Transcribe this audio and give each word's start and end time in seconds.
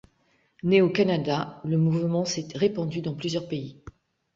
Né 0.63 0.81
au 0.81 0.89
Canada, 0.89 1.61
le 1.63 1.77
mouvement 1.77 2.25
s'est 2.25 2.47
répandu 2.55 3.03
dans 3.03 3.13
plusieurs 3.13 3.47
pays. 3.47 3.83